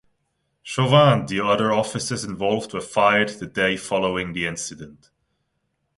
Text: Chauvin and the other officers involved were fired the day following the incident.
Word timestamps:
Chauvin 0.63 1.19
and 1.19 1.29
the 1.29 1.41
other 1.45 1.71
officers 1.71 2.23
involved 2.23 2.73
were 2.73 2.81
fired 2.81 3.29
the 3.29 3.45
day 3.45 3.77
following 3.77 4.33
the 4.33 4.47
incident. 4.47 5.11